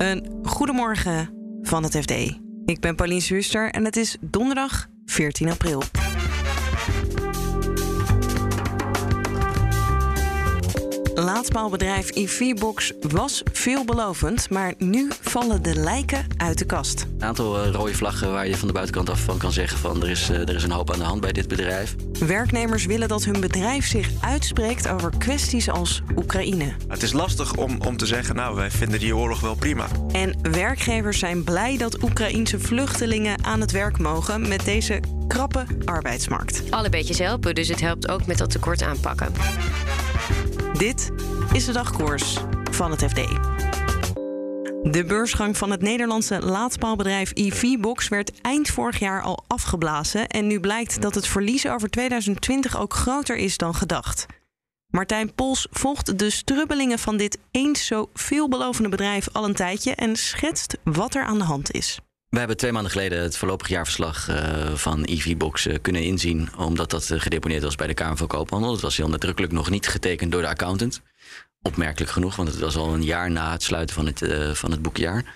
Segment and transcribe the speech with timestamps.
[0.00, 1.30] Een goedemorgen
[1.62, 2.10] van het FD.
[2.64, 5.82] Ik ben Pauline Zuster en het is donderdag 14 april.
[11.20, 17.06] Laadpaalbedrijf IV-Box was veelbelovend, maar nu vallen de lijken uit de kast.
[17.18, 20.02] Een aantal uh, rode vlaggen waar je van de buitenkant af van kan zeggen van
[20.02, 21.94] er is, uh, er is een hoop aan de hand bij dit bedrijf.
[22.18, 26.72] Werknemers willen dat hun bedrijf zich uitspreekt over kwesties als Oekraïne.
[26.88, 29.86] Het is lastig om, om te zeggen, nou wij vinden die oorlog wel prima.
[30.12, 36.62] En werkgevers zijn blij dat Oekraïense vluchtelingen aan het werk mogen met deze krappe arbeidsmarkt.
[36.70, 39.32] Alle beetjes helpen, dus het helpt ook met dat tekort aanpakken.
[40.80, 41.10] Dit
[41.52, 42.36] is de dagkoers
[42.70, 43.16] van het FD.
[44.92, 50.28] De beursgang van het Nederlandse laadpaalbedrijf EV-Box werd eind vorig jaar al afgeblazen.
[50.28, 54.26] En nu blijkt dat het verlies over 2020 ook groter is dan gedacht.
[54.86, 60.16] Martijn Pols volgt de strubbelingen van dit eens zo veelbelovende bedrijf al een tijdje en
[60.16, 62.00] schetst wat er aan de hand is.
[62.30, 66.90] We hebben twee maanden geleden het voorlopig jaarverslag uh, van EV-Box uh, kunnen inzien, omdat
[66.90, 68.72] dat uh, gedeponeerd was bij de Kamer van Koophandel.
[68.72, 71.00] Het was heel nadrukkelijk nog niet getekend door de accountant.
[71.62, 74.22] Opmerkelijk genoeg, want het was al een jaar na het sluiten van het,
[74.58, 75.34] van het boekjaar.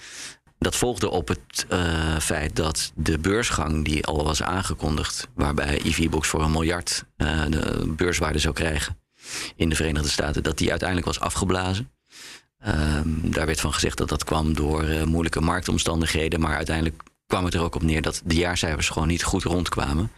[0.58, 1.66] Dat volgde op het
[2.22, 8.38] feit dat de beursgang die al was aangekondigd, waarbij EV-Box voor een miljard de beurswaarde
[8.38, 8.98] zou krijgen
[9.56, 11.93] in de Verenigde Staten, dat die uiteindelijk was afgeblazen.
[12.66, 16.40] Um, daar werd van gezegd dat dat kwam door uh, moeilijke marktomstandigheden.
[16.40, 20.10] Maar uiteindelijk kwam het er ook op neer dat de jaarcijfers gewoon niet goed rondkwamen.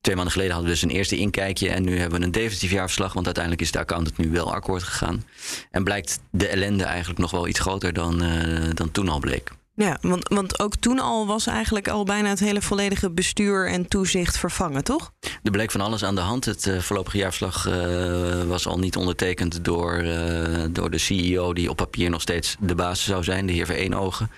[0.00, 1.68] Twee maanden geleden hadden we dus een eerste inkijkje.
[1.68, 3.12] En nu hebben we een definitief jaarverslag.
[3.12, 5.24] Want uiteindelijk is de accountant nu wel akkoord gegaan.
[5.70, 9.52] En blijkt de ellende eigenlijk nog wel iets groter dan, uh, dan toen al bleek.
[9.78, 13.88] Ja, want, want ook toen al was eigenlijk al bijna het hele volledige bestuur en
[13.88, 15.12] toezicht vervangen, toch?
[15.42, 16.44] Er bleek van alles aan de hand.
[16.44, 21.70] Het uh, voorlopige jaarverslag uh, was al niet ondertekend door, uh, door de CEO, die
[21.70, 24.30] op papier nog steeds de baas zou zijn, de heer Vereenogen.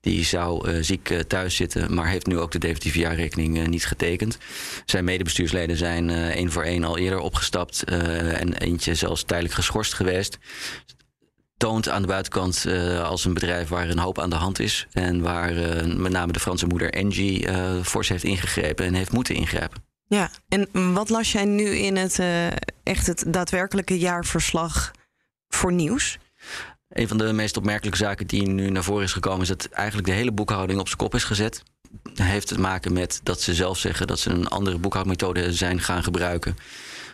[0.00, 4.38] Die zou ziek thuis zitten, maar heeft nu ook de definitieve jaarrekening niet getekend.
[4.84, 10.38] Zijn medebestuursleden zijn één voor één al eerder opgestapt en eentje zelfs tijdelijk geschorst geweest
[11.62, 14.86] toont aan de buitenkant uh, als een bedrijf waar een hoop aan de hand is.
[14.92, 19.12] En waar uh, met name de Franse moeder Engie uh, fors heeft ingegrepen en heeft
[19.12, 19.84] moeten ingrijpen.
[20.06, 22.20] Ja, en wat las jij nu in het
[22.82, 24.90] echt het daadwerkelijke jaarverslag
[25.48, 26.18] voor nieuws?
[26.88, 30.06] Een van de meest opmerkelijke zaken die nu naar voren is gekomen, is dat eigenlijk
[30.06, 31.62] de hele boekhouding op zijn kop is gezet.
[32.14, 36.02] Heeft te maken met dat ze zelf zeggen dat ze een andere boekhoudmethode zijn gaan
[36.02, 36.56] gebruiken.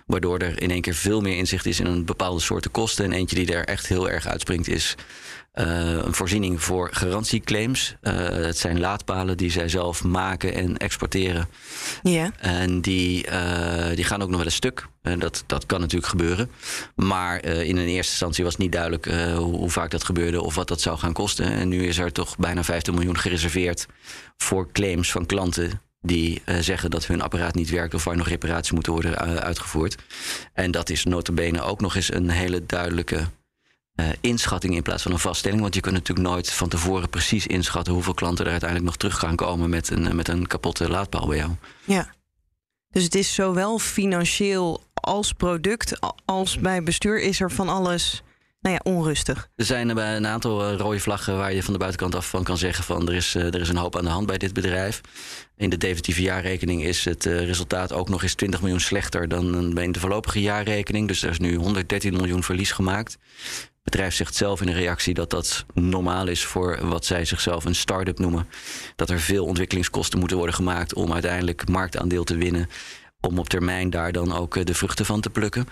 [0.08, 3.04] Waardoor er in één keer veel meer inzicht is in een bepaalde soorten kosten.
[3.04, 4.96] En eentje die er echt heel erg uitspringt is
[5.58, 7.96] uh, een voorziening voor garantieclaims.
[8.02, 11.48] Uh, het zijn laadpalen die zij zelf maken en exporteren.
[12.02, 12.30] Ja.
[12.38, 14.86] En die, uh, die gaan ook nog wel een stuk.
[15.02, 16.50] En dat, dat kan natuurlijk gebeuren.
[16.94, 20.68] Maar in een eerste instantie was niet duidelijk hoe, hoe, vaak dat gebeurde of wat
[20.68, 21.52] dat zou gaan kosten.
[21.52, 23.86] En nu is er toch bijna 50 miljoen gereserveerd
[24.36, 28.28] voor claims van klanten die uh, zeggen dat hun apparaat niet werkt of waar nog
[28.28, 29.96] reparaties moeten worden uh, uitgevoerd.
[30.52, 33.26] En dat is notabene ook nog eens een hele duidelijke
[34.00, 35.60] uh, inschatting in plaats van een vaststelling.
[35.60, 39.18] Want je kunt natuurlijk nooit van tevoren precies inschatten hoeveel klanten er uiteindelijk nog terug
[39.18, 41.50] gaan komen met een, met een kapotte laadpaal bij jou.
[41.84, 42.14] Ja.
[42.90, 48.22] Dus het is zowel financieel als product als bij bestuur is er van alles
[48.60, 49.48] nou ja, onrustig.
[49.56, 52.58] Er zijn er een aantal rode vlaggen waar je van de buitenkant af van kan
[52.58, 55.00] zeggen van er is, er is een hoop aan de hand bij dit bedrijf.
[55.56, 59.78] In de definitieve jaarrekening is het uh, resultaat ook nog eens 20 miljoen slechter dan
[59.78, 61.08] in de voorlopige jaarrekening.
[61.08, 63.12] Dus er is nu 113 miljoen verlies gemaakt.
[63.12, 67.64] Het bedrijf zegt zelf in een reactie dat dat normaal is voor wat zij zichzelf
[67.64, 68.48] een start-up noemen.
[68.96, 72.68] Dat er veel ontwikkelingskosten moeten worden gemaakt om uiteindelijk marktaandeel te winnen.
[73.20, 75.66] Om op termijn daar dan ook de vruchten van te plukken.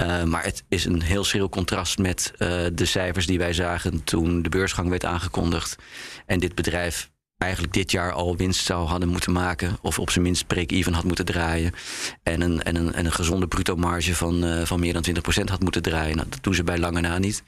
[0.00, 4.04] Uh, maar het is een heel schril contrast met uh, de cijfers die wij zagen
[4.04, 5.76] toen de beursgang werd aangekondigd.
[6.26, 9.76] En dit bedrijf eigenlijk dit jaar al winst zou hadden moeten maken.
[9.82, 11.72] Of op zijn minst break-even had moeten draaien.
[12.22, 15.04] En een, en een, en een gezonde bruto marge van, uh, van meer dan
[15.40, 16.16] 20% had moeten draaien.
[16.16, 17.42] Nou, dat doen ze bij lange na niet.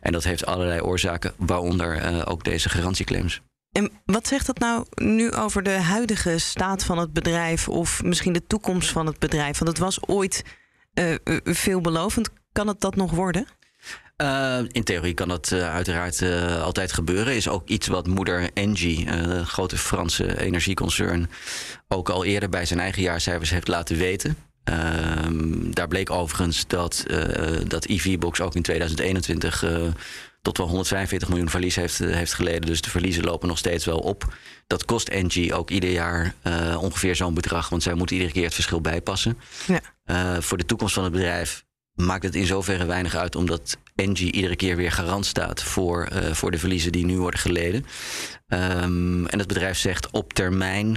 [0.00, 3.40] En dat heeft allerlei oorzaken, waaronder ook deze garantieclaims.
[3.72, 8.32] En wat zegt dat nou nu over de huidige staat van het bedrijf of misschien
[8.32, 9.58] de toekomst van het bedrijf?
[9.58, 10.44] Want het was ooit
[10.94, 11.14] uh,
[11.44, 12.30] veelbelovend.
[12.52, 13.46] Kan het dat nog worden?
[14.16, 16.22] Uh, in theorie kan dat uiteraard
[16.62, 17.34] altijd gebeuren.
[17.34, 21.30] Is ook iets wat moeder Engie, een grote Franse energieconcern,
[21.88, 24.36] ook al eerder bij zijn eigen jaarcijfers heeft laten weten.
[24.64, 27.04] Ehm, daar bleek overigens dat,
[27.66, 29.64] dat EV-Box ook in 2021
[30.42, 32.66] tot wel 145 miljoen verlies heeft, heeft geleden.
[32.66, 34.34] Dus de verliezen lopen nog steeds wel op.
[34.66, 36.34] Dat kost Engie ook ieder jaar
[36.78, 39.38] ongeveer zo'n bedrag, want zij moeten iedere keer het verschil bijpassen.
[39.66, 40.42] Ja.
[40.42, 41.64] voor de toekomst van het bedrijf
[41.94, 46.32] maakt het in zoverre weinig uit, omdat Engie iedere keer weer garant staat voor, uh,
[46.32, 47.86] voor de verliezen die nu worden geleden.
[48.48, 50.96] Um, en het bedrijf zegt op termijn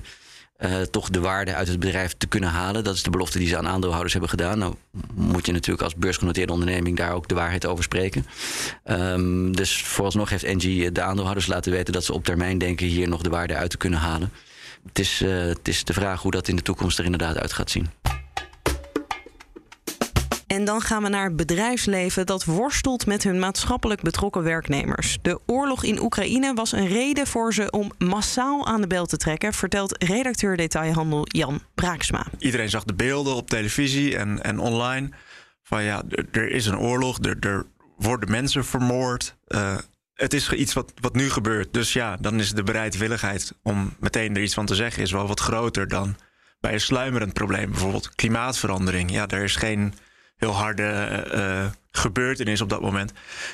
[0.59, 2.83] uh, toch de waarde uit het bedrijf te kunnen halen.
[2.83, 4.57] Dat is de belofte die ze aan aandeelhouders hebben gedaan.
[4.57, 4.75] Nou
[5.13, 8.25] moet je natuurlijk als beursgenoteerde onderneming daar ook de waarheid over spreken.
[8.85, 13.07] Um, dus vooralsnog heeft Engie de aandeelhouders laten weten dat ze op termijn denken hier
[13.07, 14.31] nog de waarde uit te kunnen halen.
[14.88, 17.53] Het is, uh, het is de vraag hoe dat in de toekomst er inderdaad uit
[17.53, 17.89] gaat zien.
[20.53, 25.17] En dan gaan we naar het bedrijfsleven dat worstelt met hun maatschappelijk betrokken werknemers.
[25.21, 29.17] De oorlog in Oekraïne was een reden voor ze om massaal aan de bel te
[29.17, 32.25] trekken, vertelt redacteur detailhandel Jan Braaksma.
[32.38, 35.09] Iedereen zag de beelden op televisie en, en online
[35.63, 37.65] van ja, er is een oorlog, er, er
[37.97, 39.35] worden mensen vermoord.
[39.47, 39.77] Uh,
[40.13, 41.73] het is iets wat, wat nu gebeurt.
[41.73, 45.27] Dus ja, dan is de bereidwilligheid om meteen er iets van te zeggen is wel
[45.27, 46.15] wat groter dan
[46.59, 47.69] bij een sluimerend probleem.
[47.71, 49.11] Bijvoorbeeld klimaatverandering.
[49.11, 49.94] Ja, er is geen
[50.44, 53.12] heel harde uh, gebeurtenis op dat moment.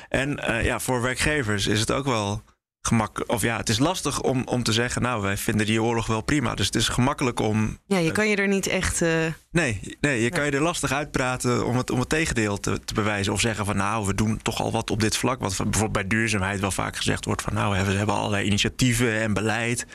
[0.08, 2.42] En uh, ja, voor werkgevers is het ook wel
[2.82, 3.24] gemak.
[3.26, 6.20] Of ja, het is lastig om, om te zeggen, nou, wij vinden die oorlog wel
[6.20, 6.54] prima.
[6.54, 7.78] Dus het is gemakkelijk om.
[7.86, 9.00] Ja, je kan je er niet echt.
[9.00, 9.08] Uh...
[9.50, 12.94] Nee, nee, je kan je er lastig uitpraten om het, om het tegendeel te, te,
[12.94, 13.32] bewijzen.
[13.32, 15.40] Of zeggen van nou, we doen toch al wat op dit vlak.
[15.40, 19.32] Wat bijvoorbeeld bij duurzaamheid wel vaak gezegd wordt van nou, we hebben allerlei initiatieven en
[19.32, 19.86] beleid.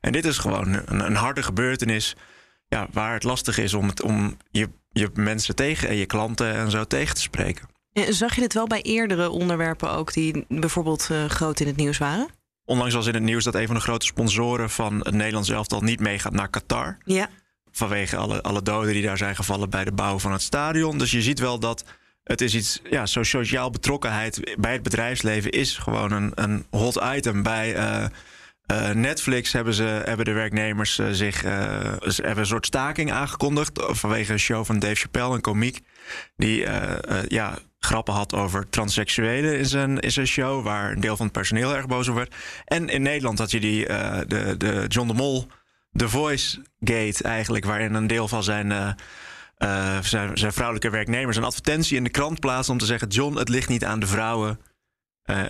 [0.00, 2.16] En dit is gewoon een, een harde gebeurtenis.
[2.68, 4.68] Ja, waar het lastig is om, het, om je
[4.98, 7.68] je mensen tegen en je klanten en zo tegen te spreken.
[8.08, 11.98] Zag je dit wel bij eerdere onderwerpen ook die bijvoorbeeld uh, groot in het nieuws
[11.98, 12.28] waren?
[12.64, 15.80] Onlangs was in het nieuws dat een van de grote sponsoren van het Nederlands elftal
[15.80, 16.98] niet meegaat naar Qatar.
[17.04, 17.28] Ja.
[17.70, 20.98] Vanwege alle, alle doden die daar zijn gevallen bij de bouw van het stadion.
[20.98, 21.84] Dus je ziet wel dat
[22.24, 27.00] het is iets, ja, zo sociaal betrokkenheid bij het bedrijfsleven is gewoon een, een hot
[27.14, 27.76] item bij.
[27.76, 28.04] Uh,
[28.72, 31.50] uh, Netflix hebben, ze, hebben de werknemers uh, zich uh,
[32.00, 35.80] hebben een soort staking aangekondigd vanwege een show van Dave Chappelle, een komiek,
[36.36, 36.66] die
[37.28, 41.34] ja, grappen had over transseksuelen in zijn, in zijn show, waar een deel van het
[41.34, 42.34] personeel erg boos over werd.
[42.64, 43.86] En in Nederland had je die,
[44.26, 45.46] de, de John de Mol,
[45.92, 48.96] The Voice Gate eigenlijk, waarin een deel van zijn,
[50.02, 53.48] zijn, zijn vrouwelijke werknemers een advertentie in de krant plaatste om te zeggen: John, het
[53.48, 54.60] ligt niet aan de vrouwen.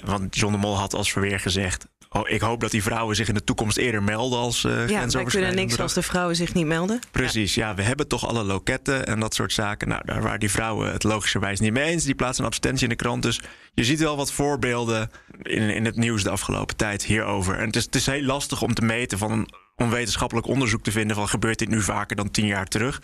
[0.05, 3.29] want John de Mol had als verweer gezegd: Oh, ik hoop dat die vrouwen zich
[3.29, 6.55] in de toekomst eerder melden als uh, Ja, wij kunnen niks als de vrouwen zich
[6.55, 7.01] niet melden.
[7.11, 7.75] Precies, ja.
[7.75, 9.89] we hebben toch alle loketten en dat soort zaken.
[9.89, 12.05] Nou, daar waren die vrouwen het logischerwijs niet mee eens.
[12.05, 13.23] Die plaatsen een advertentie in de krant.
[13.23, 13.41] Dus
[13.75, 15.11] je ziet wel wat voorbeelden
[15.43, 17.59] in, in het nieuws de afgelopen tijd hierover.
[17.59, 20.91] En het is, het is heel lastig om te meten van om wetenschappelijk onderzoek te
[20.91, 23.03] vinden van gebeurt dit nu vaker dan tien jaar terug.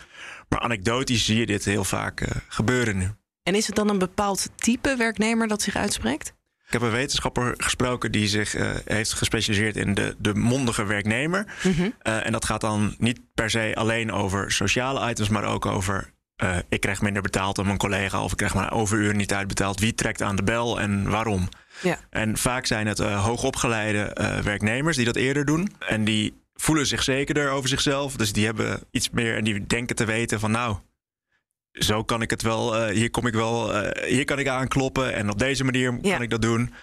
[0.49, 3.09] Maar anekdotisch zie je dit heel vaak uh, gebeuren nu.
[3.43, 6.33] En is het dan een bepaald type werknemer dat zich uitspreekt?
[6.65, 11.45] Ik heb een wetenschapper gesproken die zich uh, heeft gespecialiseerd in de, de mondige werknemer.
[11.63, 11.93] Mm -hmm.
[12.03, 16.13] uh, en dat gaat dan niet per se alleen over sociale items, maar ook over.
[16.43, 19.79] Uh, ik krijg minder betaald dan mijn collega, of ik krijg mijn overuren niet uitbetaald.
[19.79, 21.49] Wie trekt aan de bel en waarom?
[21.81, 21.99] Ja.
[22.09, 24.11] En vaak zijn het hoogopgeleide
[24.43, 25.71] werknemers die dat eerder doen.
[25.79, 28.15] En die voelen zich zekerder over zichzelf.
[28.15, 30.77] Dus die hebben iets meer en die denken te weten van nou,
[31.75, 35.13] zo kan ik het wel, uh, hier kom ik wel, uh, hier kan ik aankloppen
[35.13, 36.11] en op deze manier ja.
[36.11, 36.73] kan ik dat doen.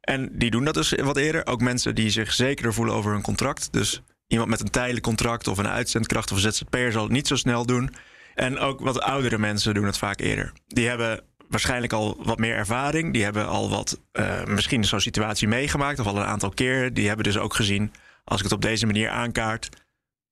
[0.00, 1.46] En die doen dat dus wat eerder.
[1.46, 3.72] Ook mensen die zich zekerder voelen over hun contract.
[3.72, 7.26] Dus iemand met een tijdelijk contract of een uitzendkracht of een ZZP'er zal het niet
[7.26, 7.94] zo snel doen.
[8.34, 10.52] En ook wat oudere mensen doen het vaak eerder.
[10.66, 13.12] Die hebben waarschijnlijk al wat meer ervaring.
[13.12, 16.94] Die hebben al wat, uh, misschien zo'n situatie meegemaakt of al een aantal keer.
[16.94, 17.92] Die hebben dus ook gezien,
[18.24, 19.68] als ik het op deze manier aankaart,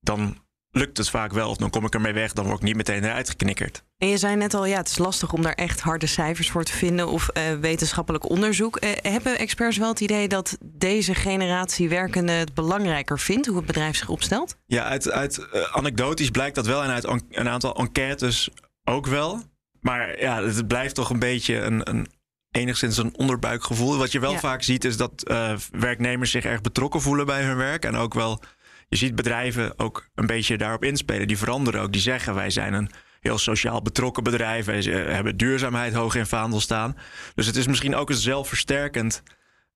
[0.00, 0.36] dan
[0.78, 1.50] lukt het vaak wel.
[1.50, 3.82] Of dan kom ik ermee weg, dan word ik niet meteen eruit geknikkerd.
[3.98, 6.64] En je zei net al, ja, het is lastig om daar echt harde cijfers voor
[6.64, 8.84] te vinden of uh, wetenschappelijk onderzoek.
[8.84, 13.66] Uh, hebben experts wel het idee dat deze generatie werkende het belangrijker vindt, hoe het
[13.66, 14.56] bedrijf zich opstelt?
[14.66, 18.48] Ja, uit, uit uh, anekdotisch blijkt dat wel en uit een aantal enquêtes
[18.84, 19.42] ook wel.
[19.80, 22.06] Maar ja, het blijft toch een beetje een, een
[22.50, 23.96] enigszins een onderbuikgevoel.
[23.96, 24.38] Wat je wel ja.
[24.38, 25.32] vaak ziet is dat
[25.70, 28.42] werknemers zich erg betrokken voelen bij hun werk en ook wel
[28.88, 31.26] je ziet bedrijven ook een beetje daarop inspelen.
[31.28, 31.92] Die veranderen ook.
[31.92, 32.90] Die zeggen wij zijn een
[33.20, 34.64] heel sociaal betrokken bedrijf.
[34.64, 36.96] Wij hebben duurzaamheid hoog in vaandel staan.
[37.34, 39.22] Dus het is misschien ook een zelfversterkend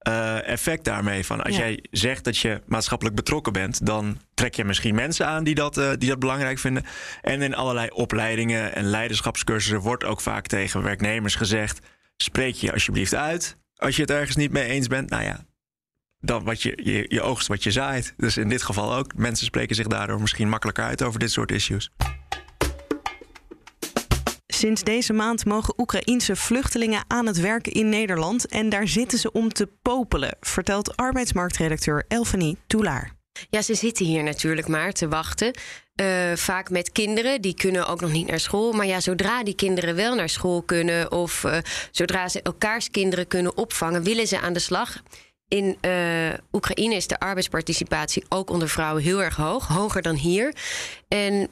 [0.08, 1.26] uh, effect daarmee.
[1.26, 1.60] Van als ja.
[1.60, 5.78] jij zegt dat je maatschappelijk betrokken bent, dan trek je misschien mensen aan die dat,
[5.78, 6.84] uh, die dat belangrijk vinden.
[7.20, 13.14] En in allerlei opleidingen en leiderschapscursussen wordt ook vaak tegen werknemers gezegd: spreek je alsjeblieft
[13.14, 13.56] uit.
[13.76, 15.44] Als je het ergens niet mee eens bent, nou ja,
[16.22, 18.14] dan wat je, je, je oogst wat je zaait.
[18.16, 19.14] Dus in dit geval ook.
[19.14, 21.90] Mensen spreken zich daardoor misschien makkelijker uit over dit soort issues.
[24.46, 28.46] Sinds deze maand mogen Oekraïense vluchtelingen aan het werken in Nederland.
[28.46, 33.12] En daar zitten ze om te popelen, vertelt arbeidsmarktredacteur Elfanie Toulaar.
[33.50, 35.58] Ja, ze zitten hier natuurlijk maar te wachten.
[36.00, 38.72] Uh, vaak met kinderen, die kunnen ook nog niet naar school.
[38.72, 41.12] Maar ja, zodra die kinderen wel naar school kunnen...
[41.12, 41.58] of uh,
[41.90, 45.02] zodra ze elkaars kinderen kunnen opvangen, willen ze aan de slag.
[45.52, 49.66] In uh, Oekraïne is de arbeidsparticipatie ook onder vrouwen heel erg hoog.
[49.66, 50.54] Hoger dan hier.
[51.08, 51.48] En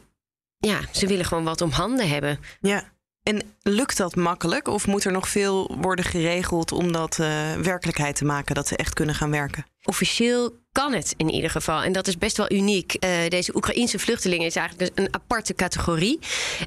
[0.59, 2.39] ja, ze willen gewoon wat om handen hebben.
[2.61, 2.93] Ja.
[3.23, 4.69] En lukt dat makkelijk?
[4.69, 8.77] Of moet er nog veel worden geregeld om dat uh, werkelijkheid te maken, dat ze
[8.77, 9.67] echt kunnen gaan werken?
[9.85, 11.83] Officieel kan het in ieder geval.
[11.83, 12.97] En dat is best wel uniek.
[13.05, 16.19] Uh, deze Oekraïense vluchtelingen is eigenlijk dus een aparte categorie.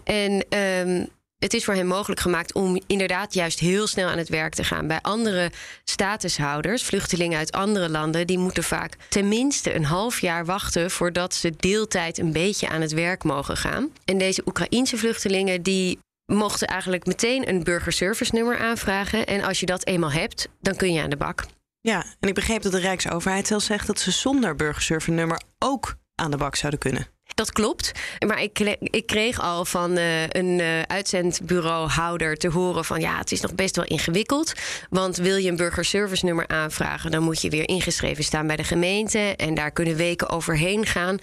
[0.04, 1.10] En um,
[1.44, 4.64] het is voor hen mogelijk gemaakt om inderdaad juist heel snel aan het werk te
[4.64, 4.88] gaan.
[4.88, 5.52] Bij andere
[5.84, 11.54] statushouders, vluchtelingen uit andere landen, die moeten vaak tenminste een half jaar wachten voordat ze
[11.58, 13.90] deeltijd een beetje aan het werk mogen gaan.
[14.06, 19.26] En deze Oekraïense vluchtelingen die mochten eigenlijk meteen een burgerservice nummer aanvragen.
[19.26, 21.46] En als je dat eenmaal hebt, dan kun je aan de bak.
[21.82, 25.96] Ja, en ik begreep dat de Rijksoverheid zelfs zegt dat ze zonder burgerservice nummer ook
[26.16, 27.08] aan de bak zouden kunnen.
[27.36, 27.92] Dat klopt.
[28.28, 33.32] Maar ik, ik kreeg al van uh, een uh, uitzendbureauhouder te horen van ja, het
[33.32, 34.54] is nog best wel ingewikkeld.
[34.90, 38.63] Want wil je een burgerservice nummer aanvragen, dan moet je weer ingeschreven staan bij de
[38.63, 39.20] gemeente.
[39.20, 41.20] En daar kunnen weken overheen gaan.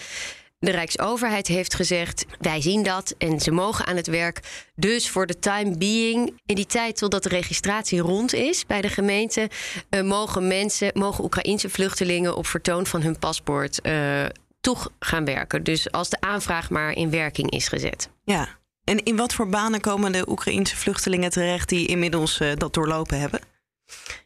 [0.58, 4.40] De Rijksoverheid heeft gezegd: wij zien dat en ze mogen aan het werk.
[4.74, 8.88] Dus voor de time being, in die tijd totdat de registratie rond is bij de
[8.88, 9.50] gemeente,
[9.90, 14.24] uh, mogen mensen, mogen Oekraïense vluchtelingen op vertoon van hun paspoort uh,
[14.60, 15.62] toch gaan werken.
[15.62, 18.10] Dus als de aanvraag maar in werking is gezet.
[18.24, 18.48] Ja.
[18.84, 23.20] En in wat voor banen komen de Oekraïense vluchtelingen terecht die inmiddels uh, dat doorlopen
[23.20, 23.40] hebben?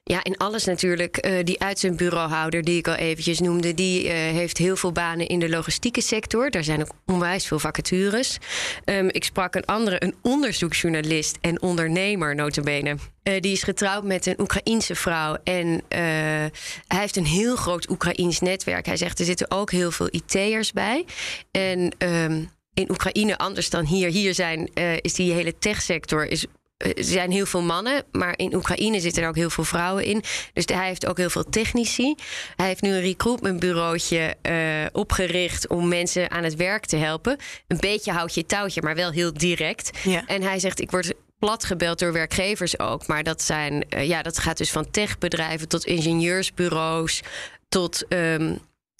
[0.06, 1.26] Ja, in alles natuurlijk.
[1.26, 3.74] Uh, die uitzendbureauhouder die ik al eventjes noemde...
[3.74, 6.50] die uh, heeft heel veel banen in de logistieke sector.
[6.50, 8.38] Daar zijn ook onwijs veel vacatures.
[8.84, 12.90] Um, ik sprak een andere, een onderzoeksjournalist en ondernemer notabene.
[12.90, 15.36] Uh, die is getrouwd met een Oekraïense vrouw.
[15.44, 16.50] En hij
[16.86, 18.86] heeft een heel groot Oekraïens netwerk.
[18.86, 21.04] Hij zegt, er zitten ook heel veel IT'ers bij.
[21.50, 21.92] En...
[21.98, 24.10] Um, in Oekraïne, anders dan hier.
[24.10, 24.70] Hier zijn,
[25.00, 29.28] is die hele techsector is er zijn heel veel mannen, maar in Oekraïne zitten er
[29.28, 30.22] ook heel veel vrouwen in.
[30.52, 32.14] Dus hij heeft ook heel veel technici.
[32.56, 34.54] Hij heeft nu een recruitmentbureautje uh,
[34.92, 37.36] opgericht om mensen aan het werk te helpen.
[37.66, 39.98] Een beetje houd je touwtje, maar wel heel direct.
[40.02, 40.26] Ja.
[40.26, 43.06] En hij zegt: Ik word plat gebeld door werkgevers ook.
[43.06, 47.20] Maar dat, zijn, uh, ja, dat gaat dus van techbedrijven tot ingenieursbureaus
[47.68, 48.04] tot.
[48.08, 48.58] Um,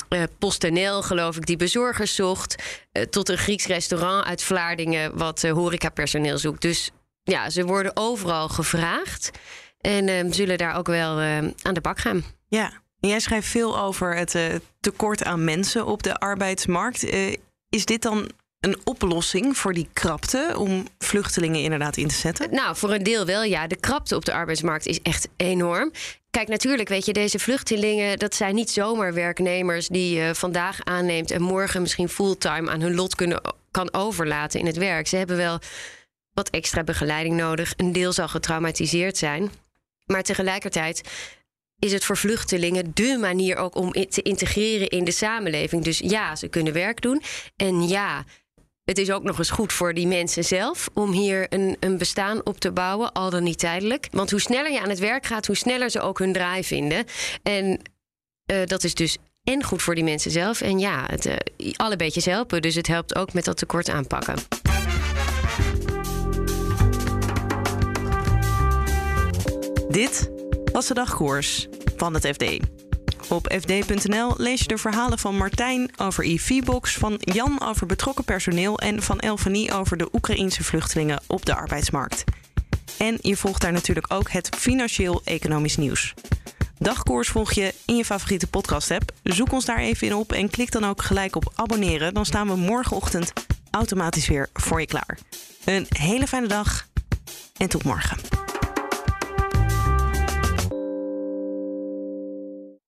[0.09, 2.63] uh, PostNL, geloof ik, die bezorgers zocht.
[2.93, 6.63] Uh, tot een Grieks restaurant uit Vlaardingen, wat uh, horecapersoneel zoekt.
[6.63, 6.91] Dus
[7.25, 9.31] ja, ze worden overal gevraagd.
[9.81, 12.25] En uh, zullen daar ook wel uh, aan de bak gaan.
[12.49, 17.03] Ja, en jij schrijft veel over het uh, tekort aan mensen op de arbeidsmarkt.
[17.69, 22.55] is dit dan een oplossing voor die krapte om vluchtelingen inderdaad in te zetten?
[22.55, 23.67] Nou, voor een deel wel, ja.
[23.67, 25.93] De krapte op de arbeidsmarkt is echt enorm.
[26.31, 31.31] Kijk, natuurlijk, weet je, deze vluchtelingen, dat zijn niet zomaar werknemers die je vandaag aanneemt
[31.31, 33.41] en morgen misschien fulltime aan hun lot kunnen,
[33.71, 35.07] kan overlaten in het werk.
[35.07, 35.59] Ze hebben wel
[36.35, 37.75] wat extra begeleiding nodig.
[37.77, 39.51] Een deel zal getraumatiseerd zijn.
[40.07, 41.09] Maar tegelijkertijd
[41.79, 45.85] is het voor vluchtelingen dé manier ook om te integreren in de samenleving.
[45.85, 47.23] Dus ja, ze kunnen werk doen.
[47.57, 48.25] En ja,
[48.85, 52.47] het is ook nog eens goed voor die mensen zelf om hier een, een bestaan
[52.47, 54.09] op te bouwen, al dan niet tijdelijk.
[54.11, 57.05] Want hoe sneller je aan het werk gaat, hoe sneller ze ook hun draai vinden.
[57.43, 57.81] En
[58.53, 60.61] uh, dat is dus en goed voor die mensen zelf.
[60.61, 62.63] En ja, het, uh, alle beetjes helpen.
[62.63, 64.35] Dus het helpt ook met dat tekort aanpakken.
[69.95, 70.31] Dit
[70.73, 72.45] was de dagkoers van het FD.
[73.29, 78.79] Op fd.nl lees je de verhalen van Martijn over IV-box, van Jan over betrokken personeel
[78.79, 82.25] en van Elfanie over de Oekraïense vluchtelingen op de arbeidsmarkt.
[82.99, 86.15] En je volgt daar natuurlijk ook het financieel-economisch nieuws.
[86.79, 89.13] Dagkoers volg je in je favoriete podcast-app.
[89.23, 92.15] Zoek ons daar even in op en klik dan ook gelijk op abonneren.
[92.15, 93.33] Dan staan we morgenochtend
[93.71, 95.19] automatisch weer voor je klaar.
[95.65, 96.87] Een hele fijne dag
[97.57, 98.44] en tot morgen.